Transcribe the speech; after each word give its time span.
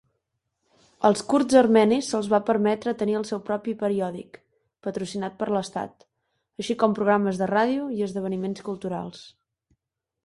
Als 1.09 1.19
kurds 1.33 1.57
armenis 1.59 2.07
se'ls 2.13 2.29
va 2.31 2.39
permetre 2.47 2.93
tenir 3.01 3.17
el 3.19 3.27
seu 3.31 3.41
propi 3.51 3.75
periòdic, 3.83 4.41
patrocinat 4.89 5.37
per 5.43 5.51
l'estat, 5.57 6.09
així 6.65 6.81
com 6.85 6.99
programes 7.01 7.43
de 7.45 7.53
ràdio 7.57 7.87
i 8.01 8.05
esdeveniments 8.11 8.69
culturals. 8.73 9.25